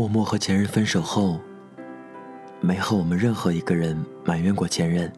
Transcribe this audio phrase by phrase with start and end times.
[0.00, 1.38] 默默和前任分手后，
[2.62, 5.12] 没和我们任何一个人埋怨过前任。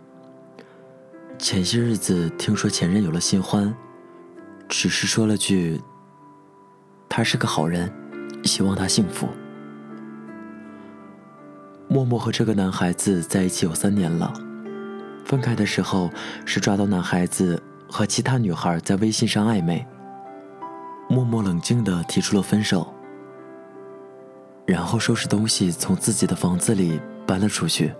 [1.39, 3.73] 前些日子听说前任有了新欢，
[4.69, 5.81] 只是说了句
[7.09, 7.93] ：“他是个好人，
[8.43, 9.29] 希望他幸福。”
[11.87, 14.35] 默默和这个男孩子在一起有三年了，
[15.25, 16.11] 分开的时候
[16.45, 19.87] 是抓到男孩子和其他女孩在微信上暧昧，
[21.09, 22.93] 默默冷静地提出了分手，
[24.67, 27.93] 然后收拾东西从自己的房子里搬了出去。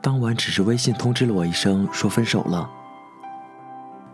[0.00, 2.68] 当晚只是微信通知了我一声说分手了，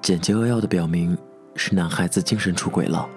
[0.03, 1.17] 简洁扼要的表明
[1.55, 3.09] 是男孩子精神出轨了。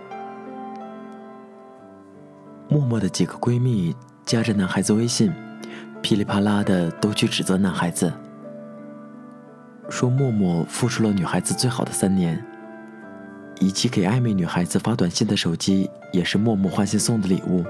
[2.70, 3.96] 默默的几个闺蜜。
[4.24, 5.34] 加着男孩子微信，
[6.02, 8.14] 噼里啪啦的都去指责男孩子，
[9.90, 12.42] 说默默付出了女孩子最好的三年，
[13.62, 17.64] 以及给暧昧女孩子发短信的手机也是默默换心送的礼物，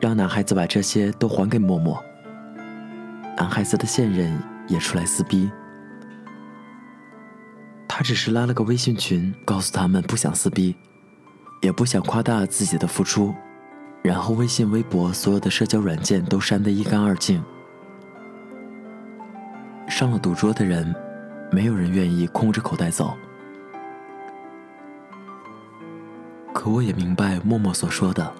[0.00, 2.00] 让男孩子把这些都还给默默。
[3.36, 5.50] 男孩子的现任也出来撕逼，
[7.88, 10.76] 他只是拉了个微信群，告诉他们不想撕逼，
[11.60, 13.34] 也不想夸大自己的付出。
[14.00, 17.42] 然后微信、微博所有的社交软件都删得一干二净。
[19.88, 20.94] 上了赌桌的人，
[21.50, 23.16] 没有人愿意空着口袋走。
[26.58, 28.32] 可我也明白默默所说的，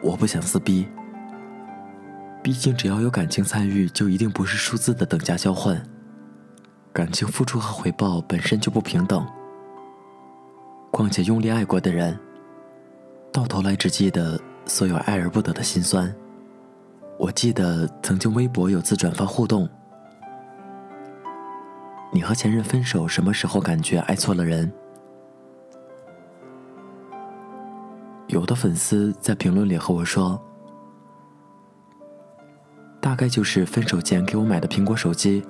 [0.00, 0.88] 我不想撕逼。
[2.42, 5.78] 毕竟只要有感情参与，就一定不是数字的等价交换。
[6.90, 9.26] 感情付出和回报本身就不平等。
[10.90, 12.18] 况且用力爱过的人，
[13.30, 14.40] 到头来只记得。
[14.64, 16.14] 所有爱而不得的心酸。
[17.18, 19.68] 我记得曾经微博有次转发互动
[22.12, 24.72] ：“你和前任分手什么时候感觉爱错了人？”
[28.28, 30.38] 有的粉丝在评论里和我说
[33.00, 35.42] ：“大概就是分手前给我买的苹果手机，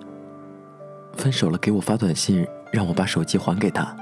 [1.15, 3.97] 分手了给我发短信让我把手机还给他，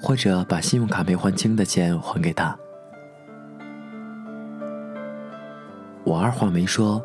[0.00, 2.56] 或者把信用卡没还清的钱还给他。”
[6.04, 7.04] 我二话没说，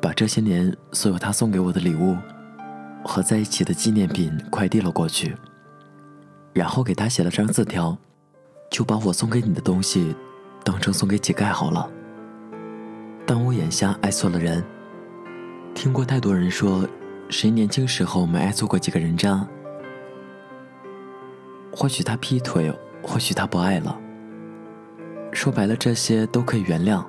[0.00, 2.16] 把这些年所有他送给我的礼物
[3.04, 5.36] 和在一起的纪念品快递了过去，
[6.52, 7.96] 然后给他写了张字条，
[8.70, 10.14] 就把我送给你的东西
[10.64, 11.88] 当成送给乞丐好了。
[13.26, 14.64] 但我眼下爱错了人，
[15.74, 16.86] 听过太多人说，
[17.28, 19.46] 谁年轻时候没爱错过几个人渣？
[21.72, 22.72] 或许他劈腿，
[23.02, 23.98] 或许他不爱了。
[25.32, 27.04] 说白了，这些都可以原谅。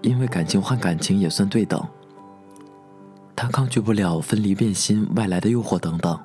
[0.00, 1.80] 因为感情换感情也算对等，
[3.36, 6.18] 他抗拒不了分离变心、外来的诱惑等等。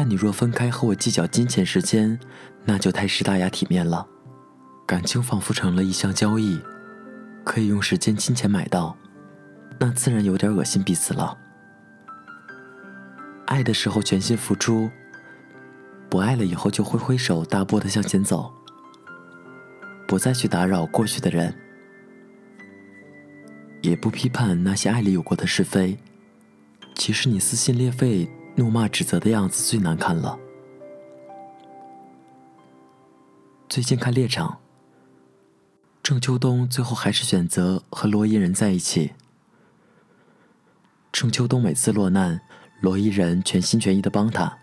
[0.00, 2.20] 但你若分开和我计较金钱时间，
[2.64, 4.06] 那就太失大雅体面了。
[4.86, 6.60] 感情仿佛成了一项交易，
[7.44, 8.96] 可以用时间、金钱买到，
[9.80, 11.36] 那自然有点恶心彼此了。
[13.46, 14.88] 爱的时候全心付出，
[16.08, 18.54] 不爱了以后就挥挥手，大步的向前走，
[20.06, 21.52] 不再去打扰过去的人。
[23.82, 25.98] 也不批判那些爱里有过的是非，
[26.94, 30.36] 其实你撕心裂肺、怒骂指责的样子最难看了。
[33.68, 34.58] 最近看猎场，
[36.02, 39.12] 郑秋冬最后还是选择和罗伊人在一起。
[41.12, 42.40] 郑秋冬每次落难，
[42.80, 44.58] 罗伊人全心全意的帮他，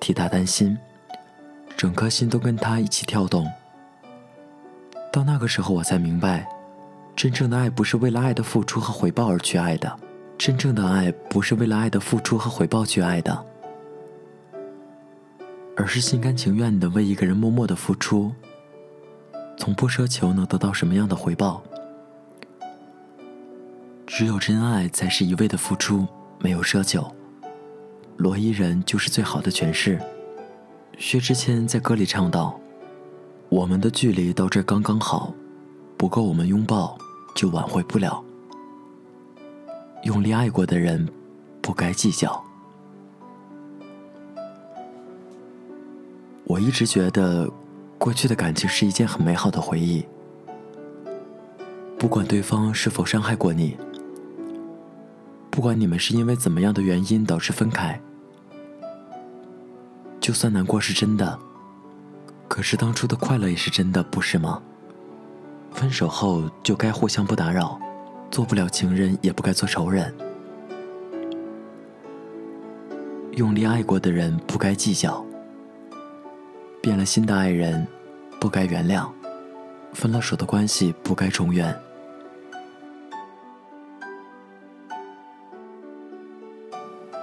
[0.00, 0.76] 替他担心，
[1.76, 3.48] 整颗心都跟他一起跳动。
[5.12, 6.48] 到那个时候，我才明白。
[7.14, 9.96] 真正的爱不是为了爱的付出和回报而去爱的，
[10.36, 13.44] 真正的爱不是为了爱的付出和回报去爱的，
[15.76, 18.32] 而是心甘情愿的为一个人默默的付出，
[19.56, 21.62] 从不奢求能得到什么样的回报。
[24.06, 26.06] 只有真爱才是一味的付出，
[26.38, 27.10] 没有奢求。
[28.16, 29.98] 罗伊人就是最好的诠释。
[30.98, 32.60] 薛之谦在歌里唱道
[33.48, 35.32] ：“我们的距离到这刚刚好，
[35.96, 36.98] 不够我们拥抱。”
[37.34, 38.24] 就挽回不了。
[40.04, 41.08] 用力爱过的人，
[41.62, 42.44] 不该计较。
[46.44, 47.50] 我一直觉得，
[47.98, 50.04] 过去的感情是一件很美好的回忆。
[51.98, 53.78] 不管对方是否伤害过你，
[55.50, 57.98] 不管你们是因为怎么样的原因导致分开，
[60.20, 61.38] 就算难过是真的，
[62.46, 64.60] 可是当初的快乐也是真的，不是吗？
[65.72, 67.80] 分手后就该互相不打扰，
[68.34, 70.12] 做不了情人也不该做仇人。
[73.34, 75.24] 用力爱过的人不该计较，
[76.82, 77.86] 变了心的爱人，
[78.40, 79.08] 不该原谅；
[79.92, 81.72] 分了手的关系，不该重圆。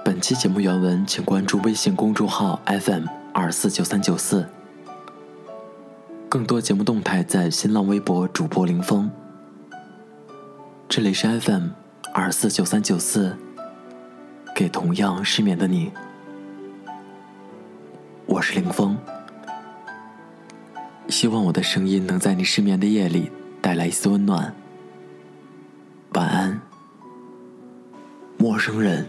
[0.02, 3.04] 本期节目原文，请关注微信公众号 FM
[3.34, 4.48] 二四九三九四。
[6.30, 9.10] 更多节目动态在新浪微博主播林峰。
[10.94, 11.68] 这里是 FM
[12.12, 13.34] 二四九三九四，
[14.54, 15.90] 给同样失眠的你，
[18.26, 18.94] 我是林峰。
[21.08, 24.54] 希望我的声音能在你失眠的夜里带来一丝温暖。
[26.12, 26.60] 晚安，
[28.36, 29.08] 陌生人。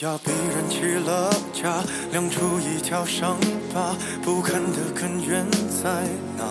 [0.00, 3.36] 要逼人起了家，亮出一条伤
[3.74, 5.44] 疤，不堪的根源
[5.82, 6.04] 在
[6.36, 6.44] 哪？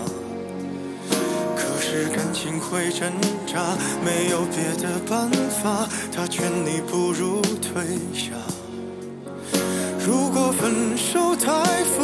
[1.55, 3.09] 可是感情会挣
[3.45, 5.29] 扎，没有别的办
[5.63, 8.33] 法，他劝你不如退下。
[10.05, 12.03] 如果分手太复